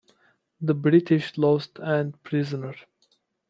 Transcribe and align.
The 0.59 0.73
British 0.73 1.37
lost 1.37 1.77
and 1.79 2.19
prisoner. 2.23 2.73